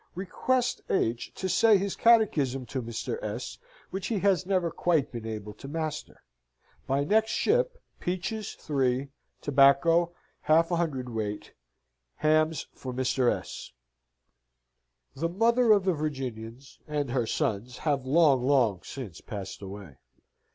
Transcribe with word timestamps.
Request 0.15 0.81
H. 0.89 1.31
to 1.35 1.47
say 1.47 1.77
his 1.77 1.95
catechism 1.95 2.65
to 2.65 2.81
Mr. 2.81 3.21
S., 3.23 3.59
which 3.91 4.07
he 4.07 4.17
has 4.17 4.47
never 4.47 4.71
quite 4.71 5.11
been 5.11 5.27
able 5.27 5.53
to 5.53 5.67
master. 5.67 6.23
By 6.87 7.03
next 7.03 7.29
ship 7.29 7.77
peaches 7.99 8.53
(3), 8.55 9.09
tobacco 9.41 10.11
1/2 10.47 11.03
cwt. 11.03 11.51
Hams 12.15 12.65
for 12.73 12.91
Mr. 12.91 13.31
S." 13.31 13.73
The 15.15 15.29
mother 15.29 15.71
of 15.71 15.83
the 15.83 15.93
Virginians 15.93 16.79
and 16.87 17.11
her 17.11 17.27
sons 17.27 17.77
have 17.77 18.03
long 18.03 18.41
long 18.41 18.81
since 18.81 19.21
passed 19.21 19.61
away. 19.61 19.99